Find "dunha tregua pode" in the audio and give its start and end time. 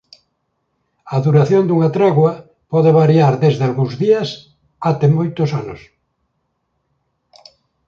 1.65-2.89